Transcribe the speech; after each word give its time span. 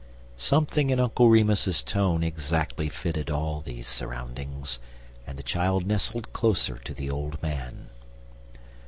Something 0.37 0.89
in 0.89 0.99
Uncle 0.99 1.29
Remus's 1.29 1.83
tone 1.83 2.23
exactly 2.23 2.89
fitted 2.89 3.29
all 3.29 3.61
these 3.61 3.85
surroundings, 3.85 4.79
and 5.27 5.37
the 5.37 5.43
child 5.43 5.85
nestled 5.85 6.33
closer 6.33 6.79
to 6.79 6.95
the 6.95 7.11
old 7.11 7.39
man. 7.43 7.89